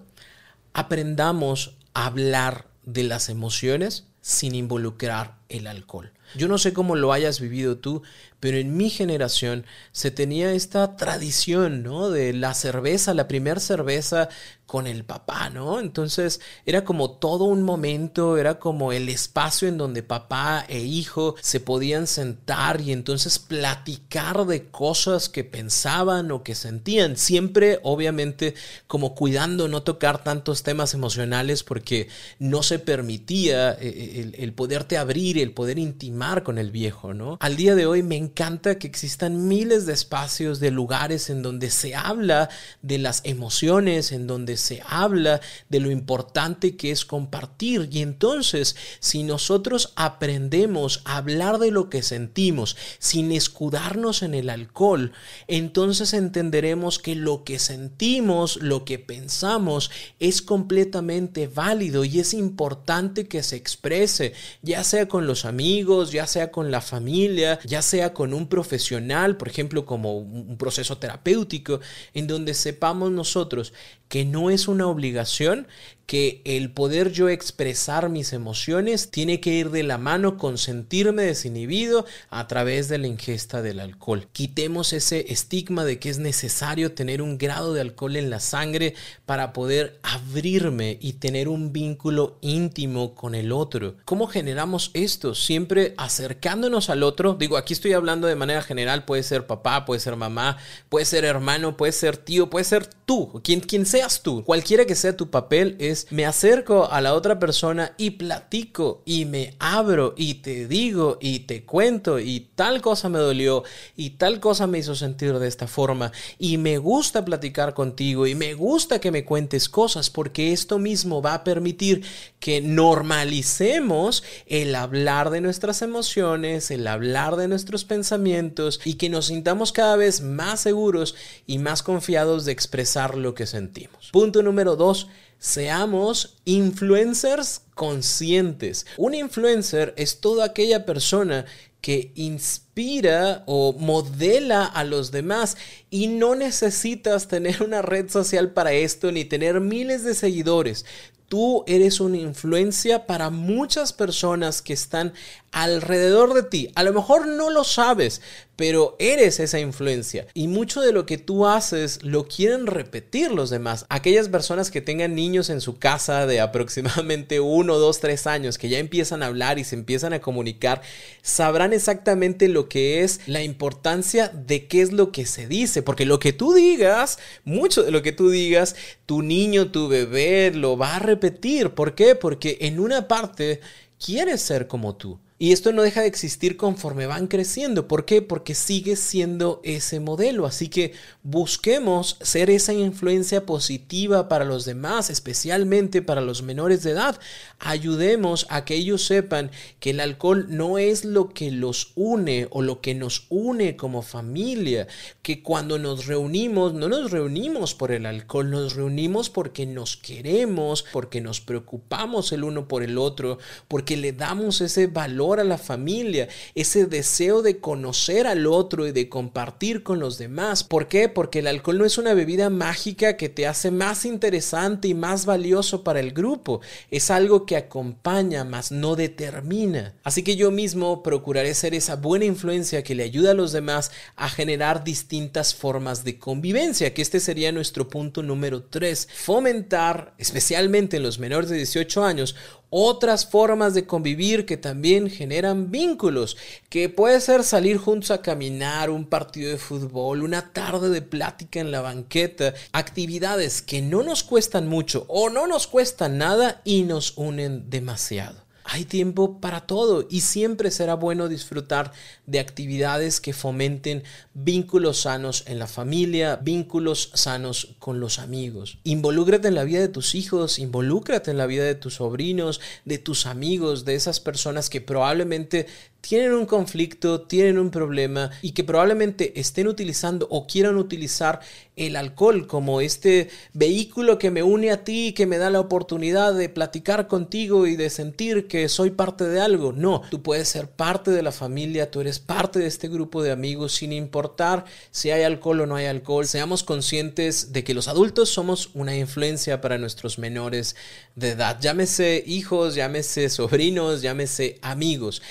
aprendamos 0.73 1.75
a 1.93 2.07
hablar 2.07 2.65
de 2.83 3.03
las 3.03 3.29
emociones 3.29 4.07
sin 4.21 4.55
involucrar 4.55 5.37
el 5.49 5.67
alcohol. 5.67 6.11
Yo 6.35 6.47
no 6.47 6.57
sé 6.57 6.73
cómo 6.73 6.95
lo 6.95 7.13
hayas 7.13 7.39
vivido 7.39 7.77
tú, 7.77 8.01
pero 8.39 8.57
en 8.57 8.75
mi 8.75 8.89
generación 8.89 9.65
se 9.91 10.11
tenía 10.11 10.51
esta 10.51 10.95
tradición, 10.95 11.83
¿no? 11.83 12.09
De 12.09 12.33
la 12.33 12.53
cerveza, 12.53 13.13
la 13.13 13.27
primera 13.27 13.59
cerveza 13.59 14.29
con 14.67 14.85
el 14.85 15.05
papá, 15.05 15.49
¿no? 15.49 15.79
Entonces 15.79 16.41
era 16.65 16.83
como 16.83 17.11
todo 17.11 17.45
un 17.45 17.63
momento, 17.63 18.37
era 18.37 18.59
como 18.59 18.91
el 18.91 19.07
espacio 19.07 19.69
en 19.69 19.77
donde 19.77 20.03
papá 20.03 20.65
e 20.67 20.79
hijo 20.81 21.35
se 21.41 21.61
podían 21.61 22.05
sentar 22.05 22.81
y 22.81 22.91
entonces 22.91 23.39
platicar 23.39 24.45
de 24.45 24.67
cosas 24.69 25.29
que 25.29 25.45
pensaban 25.45 26.31
o 26.31 26.43
que 26.43 26.53
sentían, 26.53 27.15
siempre 27.15 27.79
obviamente 27.83 28.55
como 28.87 29.15
cuidando 29.15 29.69
no 29.69 29.83
tocar 29.83 30.21
tantos 30.21 30.63
temas 30.63 30.93
emocionales 30.93 31.63
porque 31.63 32.09
no 32.37 32.61
se 32.61 32.77
permitía 32.77 33.71
eh, 33.71 33.77
eh, 33.81 34.21
el, 34.21 34.35
el 34.43 34.53
poderte 34.53 34.97
abrir, 34.97 35.36
el 35.41 35.53
poder 35.53 35.79
intimar 35.79 36.43
con 36.43 36.57
el 36.57 36.71
viejo, 36.71 37.13
¿no? 37.13 37.37
Al 37.39 37.55
día 37.55 37.75
de 37.75 37.85
hoy 37.85 38.03
me 38.03 38.17
encanta 38.17 38.77
que 38.77 38.87
existan 38.87 39.47
miles 39.47 39.85
de 39.85 39.93
espacios, 39.93 40.59
de 40.59 40.71
lugares 40.71 41.29
en 41.29 41.41
donde 41.41 41.69
se 41.69 41.95
habla 41.95 42.49
de 42.81 42.97
las 42.97 43.21
emociones, 43.23 44.11
en 44.11 44.27
donde 44.27 44.57
se 44.57 44.81
habla 44.87 45.41
de 45.69 45.79
lo 45.79 45.91
importante 45.91 46.75
que 46.75 46.91
es 46.91 47.05
compartir. 47.05 47.89
Y 47.91 48.01
entonces, 48.01 48.75
si 48.99 49.23
nosotros 49.23 49.93
aprendemos 49.95 51.01
a 51.05 51.17
hablar 51.17 51.59
de 51.59 51.71
lo 51.71 51.89
que 51.89 52.01
sentimos 52.01 52.77
sin 52.99 53.31
escudarnos 53.31 54.23
en 54.23 54.33
el 54.33 54.49
alcohol, 54.49 55.11
entonces 55.47 56.13
entenderemos 56.13 56.99
que 56.99 57.15
lo 57.15 57.43
que 57.43 57.59
sentimos, 57.59 58.57
lo 58.57 58.85
que 58.85 58.99
pensamos, 58.99 59.91
es 60.19 60.41
completamente 60.41 61.47
válido 61.47 62.05
y 62.05 62.19
es 62.19 62.33
importante 62.33 63.27
que 63.27 63.43
se 63.43 63.55
exprese, 63.55 64.33
ya 64.61 64.83
sea 64.83 65.07
con 65.07 65.26
los 65.27 65.45
amigos, 65.45 66.11
ya 66.11 66.25
sea 66.25 66.51
con 66.51 66.71
la 66.71 66.81
familia, 66.81 67.59
ya 67.65 67.81
sea 67.81 68.13
con 68.13 68.33
un 68.33 68.47
profesional, 68.47 69.37
por 69.37 69.47
ejemplo, 69.47 69.85
como 69.85 70.17
un 70.17 70.57
proceso 70.57 70.97
terapéutico, 70.97 71.79
en 72.13 72.27
donde 72.27 72.53
sepamos 72.53 73.11
nosotros 73.11 73.73
que 74.07 74.25
no 74.25 74.49
es 74.49 74.67
una 74.67 74.87
obligación, 74.87 75.67
que 76.07 76.41
el 76.45 76.71
poder 76.71 77.11
yo 77.11 77.27
expresar 77.27 78.07
mis 78.07 78.31
emociones 78.31 79.11
tiene 79.11 79.41
que 79.41 79.49
ir 79.51 79.71
de 79.71 79.83
la 79.83 79.97
mano 79.97 80.37
con 80.37 80.57
sentirme 80.57 81.23
desinhibido 81.23 82.05
a 82.29 82.47
través 82.47 82.87
de 82.87 82.97
la 82.97 83.07
ingesta 83.07 83.61
del 83.61 83.81
alcohol. 83.81 84.29
Quitemos 84.31 84.93
ese 84.93 85.33
estigma 85.33 85.83
de 85.83 85.99
que 85.99 86.09
es 86.09 86.17
necesario 86.17 86.93
tener 86.93 87.21
un 87.21 87.37
grado 87.37 87.73
de 87.73 87.81
alcohol 87.81 88.15
en 88.15 88.29
la 88.29 88.39
sangre 88.39 88.95
para 89.25 89.51
poder 89.51 89.99
abrirme 90.01 90.97
y 91.01 91.13
tener 91.13 91.49
un 91.49 91.73
vínculo 91.73 92.37
íntimo 92.39 93.13
con 93.13 93.35
el 93.35 93.51
otro. 93.51 93.95
¿Cómo 94.05 94.27
generamos 94.27 94.91
esto? 94.93 95.35
Siempre 95.35 95.93
acercándonos 95.97 96.89
al 96.89 97.03
otro. 97.03 97.33
Digo, 97.33 97.57
aquí 97.57 97.73
estoy 97.73 97.91
hablando 97.91 98.27
de 98.27 98.35
manera 98.37 98.61
general, 98.61 99.03
puede 99.03 99.23
ser 99.23 99.45
papá, 99.45 99.83
puede 99.83 99.99
ser 99.99 100.15
mamá, 100.15 100.55
puede 100.87 101.05
ser 101.05 101.25
hermano, 101.25 101.75
puede 101.75 101.91
ser 101.91 102.15
tío, 102.15 102.49
puede 102.49 102.63
ser 102.63 102.87
tú, 103.05 103.41
quien, 103.43 103.59
quien 103.59 103.85
seas 103.85 104.21
tú. 104.23 104.45
Cualquiera 104.45 104.85
que 104.85 104.95
sea 104.95 105.17
tu 105.17 105.29
papel 105.29 105.75
es 105.79 105.96
me 106.11 106.25
acerco 106.25 106.91
a 106.91 107.01
la 107.01 107.13
otra 107.13 107.39
persona 107.39 107.93
y 107.97 108.11
platico 108.11 109.01
y 109.05 109.25
me 109.25 109.55
abro 109.57 110.13
y 110.15 110.35
te 110.35 110.67
digo 110.67 111.17
y 111.19 111.39
te 111.39 111.63
cuento 111.63 112.19
y 112.19 112.49
tal 112.55 112.81
cosa 112.81 113.09
me 113.09 113.17
dolió 113.17 113.63
y 113.95 114.11
tal 114.11 114.39
cosa 114.39 114.67
me 114.67 114.79
hizo 114.79 114.93
sentir 114.93 115.39
de 115.39 115.47
esta 115.47 115.67
forma. 115.67 116.11
Y 116.37 116.57
me 116.57 116.77
gusta 116.77 117.25
platicar 117.25 117.73
contigo 117.73 118.27
y 118.27 118.35
me 118.35 118.53
gusta 118.53 118.99
que 118.99 119.11
me 119.11 119.25
cuentes 119.25 119.69
cosas 119.69 120.09
porque 120.09 120.51
esto 120.51 120.77
mismo 120.79 121.21
va 121.21 121.33
a 121.33 121.43
permitir 121.43 122.03
que 122.39 122.61
normalicemos 122.61 124.23
el 124.45 124.75
hablar 124.75 125.29
de 125.31 125.41
nuestras 125.41 125.81
emociones, 125.81 126.71
el 126.71 126.87
hablar 126.87 127.35
de 127.35 127.47
nuestros 127.47 127.83
pensamientos 127.83 128.79
y 128.85 128.95
que 128.95 129.09
nos 129.09 129.27
sintamos 129.27 129.71
cada 129.71 129.95
vez 129.95 130.21
más 130.21 130.61
seguros 130.61 131.15
y 131.45 131.57
más 131.57 131.83
confiados 131.83 132.45
de 132.45 132.51
expresar 132.51 133.17
lo 133.17 133.33
que 133.33 133.47
sentimos. 133.47 134.09
Punto 134.11 134.43
número 134.43 134.75
dos 134.75 135.07
seamos 135.39 136.37
influencers 136.45 137.61
conscientes. 137.75 138.85
Un 138.97 139.13
influencer 139.13 139.93
es 139.97 140.19
toda 140.19 140.45
aquella 140.45 140.85
persona 140.85 141.45
que 141.81 142.11
inspira 142.15 143.43
o 143.45 143.73
modela 143.73 144.65
a 144.65 144.83
los 144.83 145.11
demás 145.11 145.57
y 145.89 146.07
no 146.07 146.35
necesitas 146.35 147.27
tener 147.27 147.61
una 147.63 147.81
red 147.81 148.09
social 148.09 148.51
para 148.51 148.73
esto 148.73 149.11
ni 149.11 149.25
tener 149.25 149.61
miles 149.61 150.03
de 150.03 150.15
seguidores. 150.15 150.85
Tú 151.27 151.65
eres 151.67 151.99
una 151.99 152.17
influencia 152.17 153.05
para 153.05 153.29
muchas 153.29 153.91
personas 153.91 154.61
que 154.61 154.71
están 154.71 155.13
alrededor 155.51 156.33
de 156.33 156.43
ti. 156.43 156.71
A 156.75 156.83
lo 156.83 156.93
mejor 156.93 157.27
no 157.27 157.49
lo 157.49 157.65
sabes, 157.65 158.21
pero 158.57 158.95
eres 158.99 159.39
esa 159.39 159.59
influencia 159.59 160.27
y 160.33 160.47
mucho 160.47 160.81
de 160.81 160.91
lo 160.91 161.05
que 161.05 161.17
tú 161.17 161.45
haces 161.45 162.03
lo 162.03 162.27
quieren 162.27 162.67
repetir 162.67 163.31
los 163.31 163.49
demás. 163.49 163.85
Aquellas 163.87 164.27
personas 164.27 164.71
que 164.71 164.81
tengan 164.81 165.15
niños 165.15 165.49
en 165.49 165.61
su 165.61 165.77
casa 165.77 166.25
de 166.25 166.41
aproximadamente 166.41 167.39
uno, 167.39 167.77
dos, 167.77 168.01
tres 168.01 168.27
años 168.27 168.57
que 168.57 168.67
ya 168.67 168.79
empiezan 168.79 169.23
a 169.23 169.27
hablar 169.27 169.59
y 169.59 169.63
se 169.63 169.75
empiezan 169.75 170.11
a 170.11 170.19
comunicar, 170.19 170.81
sabrán 171.21 171.71
exactamente 171.71 172.49
lo 172.49 172.67
que 172.67 173.03
es 173.03 173.21
la 173.27 173.43
importancia 173.43 174.29
de 174.29 174.67
qué 174.67 174.81
es 174.81 174.91
lo 174.91 175.11
que 175.11 175.27
se 175.27 175.47
dice, 175.47 175.83
porque 175.83 176.05
lo 176.05 176.19
que 176.19 176.33
tú 176.33 176.53
digas, 176.53 177.19
mucho 177.45 177.83
de 177.83 177.91
lo 177.91 178.01
que 178.01 178.11
tú 178.11 178.31
digas, 178.31 178.75
tu 179.05 179.21
niño, 179.21 179.71
tu 179.71 179.87
bebé 179.87 180.51
lo 180.51 180.77
va 180.77 180.95
a 180.95 180.99
repetir. 180.99 181.69
¿Por 181.71 181.93
qué? 181.93 182.15
Porque 182.15 182.57
en 182.61 182.79
una 182.79 183.07
parte 183.07 183.61
quiere 184.03 184.37
ser 184.39 184.67
como 184.67 184.95
tú. 184.95 185.19
Y 185.39 185.51
esto 185.51 185.71
no 185.71 185.83
deja 185.83 186.01
de 186.01 186.07
existir 186.07 186.57
conforme 186.57 187.05
van 187.05 187.27
creciendo. 187.27 187.87
¿Por 187.87 188.05
qué? 188.05 188.23
Porque 188.23 188.55
sigue 188.55 188.95
siendo 188.95 189.61
ese 189.63 189.99
modelo. 189.99 190.47
Así 190.47 190.67
que 190.67 190.93
busquemos 191.21 192.17
ser 192.21 192.49
esa 192.49 192.73
influencia 192.73 193.45
positiva 193.45 194.29
para 194.29 194.45
los 194.45 194.65
demás, 194.65 195.11
especialmente 195.11 196.01
para 196.01 196.21
los 196.21 196.41
menores 196.41 196.81
de 196.81 196.91
edad. 196.91 197.19
Ayudemos 197.59 198.47
a 198.49 198.65
que 198.65 198.73
ellos 198.73 199.05
sepan 199.05 199.51
que 199.79 199.91
el 199.91 199.99
alcohol 199.99 200.47
no 200.49 200.79
es 200.79 201.05
lo 201.05 201.29
que 201.29 201.51
los 201.51 201.91
une 201.93 202.47
o 202.49 202.63
lo 202.63 202.81
que 202.81 202.95
nos 202.95 203.27
une 203.29 203.75
como 203.75 204.01
familia. 204.01 204.87
Que 205.21 205.43
cuando 205.43 205.77
nos 205.77 206.07
reunimos, 206.07 206.73
no 206.73 206.89
nos 206.89 207.11
reunimos 207.11 207.75
por 207.75 207.91
el 207.91 208.07
alcohol, 208.07 208.49
nos 208.49 208.75
reunimos 208.75 209.29
porque 209.29 209.67
nos 209.67 209.97
queremos, 209.97 210.83
porque 210.91 211.21
nos 211.21 211.41
preocupamos 211.41 212.31
el 212.31 212.43
uno 212.43 212.67
por 212.67 212.81
el 212.81 212.97
otro, 212.97 213.37
porque 213.67 213.97
le 213.97 214.13
damos 214.13 214.61
ese 214.61 214.87
valor 214.87 215.26
a 215.35 215.43
la 215.43 215.57
familia, 215.57 216.27
ese 216.55 216.85
deseo 216.85 217.41
de 217.41 217.59
conocer 217.59 218.25
al 218.25 218.47
otro 218.47 218.87
y 218.87 218.91
de 218.91 219.09
compartir 219.09 219.83
con 219.83 219.99
los 219.99 220.17
demás. 220.17 220.63
¿Por 220.63 220.87
qué? 220.87 221.09
Porque 221.09 221.39
el 221.39 221.47
alcohol 221.47 221.77
no 221.77 221.85
es 221.85 221.97
una 221.97 222.13
bebida 222.13 222.49
mágica 222.49 223.17
que 223.17 223.29
te 223.29 223.45
hace 223.45 223.69
más 223.69 224.05
interesante 224.05 224.87
y 224.87 224.93
más 224.93 225.25
valioso 225.25 225.83
para 225.83 225.99
el 225.99 226.13
grupo. 226.13 226.61
Es 226.89 227.11
algo 227.11 227.45
que 227.45 227.57
acompaña, 227.57 228.43
más 228.43 228.71
no 228.71 228.95
determina. 228.95 229.93
Así 230.03 230.23
que 230.23 230.35
yo 230.35 230.51
mismo 230.51 231.03
procuraré 231.03 231.53
ser 231.53 231.75
esa 231.75 231.95
buena 231.95 232.25
influencia 232.25 232.83
que 232.83 232.95
le 232.95 233.03
ayuda 233.03 233.31
a 233.31 233.35
los 233.35 233.51
demás 233.51 233.91
a 234.15 234.29
generar 234.29 234.83
distintas 234.83 235.53
formas 235.53 236.03
de 236.03 236.17
convivencia, 236.17 236.93
que 236.93 237.01
este 237.01 237.19
sería 237.19 237.51
nuestro 237.51 237.87
punto 237.89 238.23
número 238.23 238.63
3. 238.63 239.07
Fomentar, 239.13 240.13
especialmente 240.17 240.97
en 240.97 241.03
los 241.03 241.19
menores 241.19 241.49
de 241.49 241.57
18 241.57 242.03
años, 242.03 242.35
otras 242.69 243.25
formas 243.25 243.73
de 243.73 243.85
convivir 243.85 244.45
que 244.45 244.57
también 244.57 245.09
generan 245.09 245.71
vínculos, 245.71 246.37
que 246.69 246.89
puede 246.89 247.21
ser 247.21 247.43
salir 247.43 247.77
juntos 247.77 248.11
a 248.11 248.21
caminar, 248.21 248.89
un 248.89 249.05
partido 249.05 249.51
de 249.51 249.57
fútbol, 249.57 250.23
una 250.23 250.51
tarde 250.51 250.89
de 250.89 251.01
plática 251.01 251.59
en 251.59 251.71
la 251.71 251.81
banqueta, 251.81 252.53
actividades 252.71 253.61
que 253.61 253.81
no 253.81 254.03
nos 254.03 254.23
cuestan 254.23 254.67
mucho 254.67 255.05
o 255.07 255.29
no 255.29 255.47
nos 255.47 255.67
cuestan 255.67 256.17
nada 256.17 256.61
y 256.63 256.83
nos 256.83 257.17
unen 257.17 257.69
demasiado. 257.69 258.46
Hay 258.69 258.83
tiempo 258.83 259.39
para 259.39 259.61
todo 259.61 260.05
y 260.09 260.21
siempre 260.21 260.71
será 260.71 260.95
bueno 260.95 261.29
disfrutar 261.29 261.93
de 262.25 262.39
actividades 262.39 263.21
que 263.21 263.31
fomenten 263.31 264.03
vínculos 264.33 265.01
sanos 265.01 265.45
en 265.47 265.57
la 265.57 265.67
familia, 265.67 266.35
vínculos 266.35 267.11
sanos 267.13 267.75
con 267.79 268.01
los 268.01 268.19
amigos. 268.19 268.79
Involúcrate 268.83 269.47
en 269.47 269.55
la 269.55 269.63
vida 269.63 269.79
de 269.79 269.87
tus 269.87 270.15
hijos, 270.15 270.59
involúcrate 270.59 271.31
en 271.31 271.37
la 271.37 271.45
vida 271.45 271.63
de 271.63 271.75
tus 271.75 271.95
sobrinos, 271.95 272.59
de 272.83 272.97
tus 272.97 273.25
amigos, 273.25 273.85
de 273.85 273.95
esas 273.95 274.19
personas 274.19 274.69
que 274.69 274.81
probablemente 274.81 275.67
tienen 276.01 276.33
un 276.33 276.45
conflicto, 276.45 277.21
tienen 277.21 277.57
un 277.57 277.69
problema 277.69 278.31
y 278.41 278.51
que 278.51 278.63
probablemente 278.63 279.39
estén 279.39 279.67
utilizando 279.67 280.27
o 280.29 280.47
quieran 280.47 280.77
utilizar 280.77 281.39
el 281.75 281.95
alcohol 281.95 282.47
como 282.47 282.81
este 282.81 283.29
vehículo 283.53 284.17
que 284.17 284.31
me 284.31 284.41
une 284.41 284.71
a 284.71 284.83
ti, 284.83 285.13
que 285.13 285.27
me 285.27 285.37
da 285.37 285.49
la 285.49 285.59
oportunidad 285.59 286.33
de 286.33 286.49
platicar 286.49 287.07
contigo 287.07 287.67
y 287.67 287.75
de 287.75 287.89
sentir 287.89 288.47
que 288.47 288.67
soy 288.67 288.91
parte 288.91 289.25
de 289.25 289.39
algo. 289.39 289.73
No, 289.73 290.01
tú 290.09 290.23
puedes 290.23 290.49
ser 290.49 290.69
parte 290.69 291.11
de 291.11 291.21
la 291.21 291.31
familia, 291.31 291.91
tú 291.91 292.01
eres 292.01 292.19
parte 292.19 292.59
de 292.59 292.67
este 292.67 292.87
grupo 292.87 293.21
de 293.21 293.31
amigos 293.31 293.73
sin 293.73 293.93
importar 293.93 294.65
si 294.91 295.11
hay 295.11 295.23
alcohol 295.23 295.61
o 295.61 295.65
no 295.67 295.75
hay 295.75 295.85
alcohol. 295.85 296.25
Seamos 296.25 296.63
conscientes 296.63 297.53
de 297.53 297.63
que 297.63 297.75
los 297.75 297.87
adultos 297.87 298.29
somos 298.29 298.71
una 298.73 298.95
influencia 298.97 299.61
para 299.61 299.77
nuestros 299.77 300.17
menores 300.17 300.75
de 301.15 301.29
edad. 301.29 301.59
Llámese 301.59 302.23
hijos, 302.25 302.75
llámese 302.75 303.29
sobrinos, 303.29 304.01
llámese 304.01 304.57
amigos. 304.61 305.21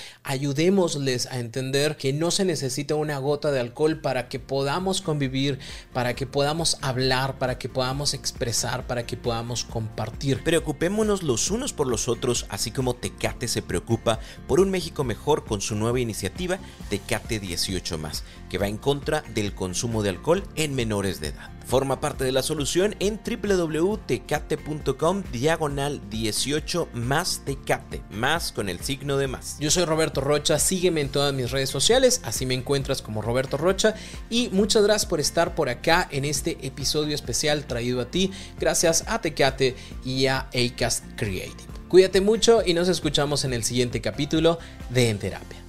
Ayudémosles 0.57 1.27
a 1.27 1.37
entender 1.37 1.97
que 1.97 2.13
no 2.13 2.31
se 2.31 2.43
necesita 2.43 2.95
una 2.95 3.19
gota 3.19 3.51
de 3.51 3.59
alcohol 3.59 4.01
para 4.01 4.27
que 4.27 4.39
podamos 4.39 5.03
convivir, 5.03 5.59
para 5.93 6.15
que 6.15 6.25
podamos 6.25 6.79
hablar, 6.81 7.37
para 7.37 7.59
que 7.59 7.69
podamos 7.69 8.15
expresar, 8.15 8.87
para 8.87 9.05
que 9.05 9.17
podamos 9.17 9.63
compartir. 9.65 10.43
Preocupémonos 10.43 11.21
los 11.21 11.51
unos 11.51 11.73
por 11.73 11.85
los 11.85 12.07
otros, 12.07 12.47
así 12.49 12.71
como 12.71 12.95
Tecate 12.95 13.47
se 13.47 13.61
preocupa 13.61 14.19
por 14.47 14.59
un 14.59 14.71
México 14.71 15.03
mejor 15.03 15.45
con 15.45 15.61
su 15.61 15.75
nueva 15.75 15.99
iniciativa 15.99 16.57
Tecate 16.89 17.39
18 17.39 17.99
que 18.49 18.57
va 18.57 18.67
en 18.67 18.77
contra 18.77 19.21
del 19.35 19.53
consumo 19.53 20.01
de 20.01 20.09
alcohol 20.09 20.43
en 20.55 20.73
menores 20.73 21.21
de 21.21 21.27
edad. 21.27 21.51
Forma 21.67 21.99
parte 21.99 22.23
de 22.23 22.31
la 22.31 22.43
solución 22.43 22.95
en 22.99 23.19
www.tecate.com 23.19 25.23
diagonal 25.33 25.99
18 26.09 26.87
más 26.93 27.41
Tecate, 27.43 28.01
más 28.09 28.53
con 28.53 28.69
el 28.69 28.79
signo 28.79 29.17
de 29.17 29.27
más. 29.27 29.57
Yo 29.59 29.69
soy 29.69 29.83
Roberto 29.83 30.21
Rocha, 30.21 30.59
sígueme 30.59 31.01
en 31.01 31.09
todas 31.09 31.33
mis 31.33 31.51
redes 31.51 31.69
sociales, 31.69 32.21
así 32.23 32.45
me 32.45 32.53
encuentras 32.53 33.01
como 33.01 33.21
Roberto 33.21 33.57
Rocha 33.57 33.95
y 34.29 34.47
muchas 34.53 34.83
gracias 34.83 35.07
por 35.07 35.19
estar 35.19 35.55
por 35.55 35.67
acá 35.67 36.07
en 36.09 36.23
este 36.23 36.57
episodio 36.65 37.13
especial 37.13 37.65
traído 37.65 37.99
a 37.99 38.05
ti 38.05 38.31
gracias 38.57 39.03
a 39.05 39.19
Tecate 39.19 39.75
y 40.05 40.27
a 40.27 40.47
Acast 40.53 41.03
Creative. 41.17 41.67
Cuídate 41.89 42.21
mucho 42.21 42.61
y 42.65 42.73
nos 42.73 42.87
escuchamos 42.87 43.43
en 43.43 43.51
el 43.51 43.65
siguiente 43.65 43.99
capítulo 43.99 44.57
de 44.89 45.09
En 45.09 45.19
Terapia. 45.19 45.66